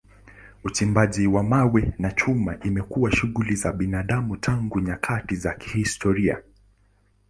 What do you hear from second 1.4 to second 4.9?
mawe na chuma imekuwa shughuli za binadamu tangu